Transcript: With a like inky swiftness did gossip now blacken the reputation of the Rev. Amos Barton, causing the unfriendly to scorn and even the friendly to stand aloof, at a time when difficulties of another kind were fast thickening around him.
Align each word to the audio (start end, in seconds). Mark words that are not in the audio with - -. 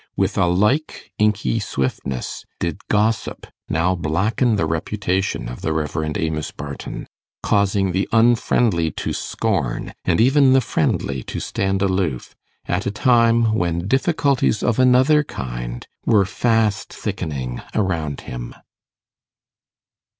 With 0.17 0.35
a 0.35 0.47
like 0.47 1.11
inky 1.19 1.59
swiftness 1.59 2.43
did 2.59 2.79
gossip 2.89 3.45
now 3.69 3.93
blacken 3.93 4.55
the 4.55 4.65
reputation 4.65 5.47
of 5.47 5.61
the 5.61 5.73
Rev. 5.73 6.15
Amos 6.17 6.49
Barton, 6.49 7.05
causing 7.43 7.91
the 7.91 8.09
unfriendly 8.11 8.89
to 8.93 9.13
scorn 9.13 9.93
and 10.03 10.19
even 10.19 10.53
the 10.53 10.59
friendly 10.61 11.21
to 11.25 11.39
stand 11.39 11.83
aloof, 11.83 12.33
at 12.65 12.87
a 12.87 12.91
time 12.91 13.53
when 13.53 13.87
difficulties 13.87 14.63
of 14.63 14.79
another 14.79 15.23
kind 15.23 15.85
were 16.03 16.25
fast 16.25 16.91
thickening 16.91 17.61
around 17.75 18.21
him. 18.21 18.55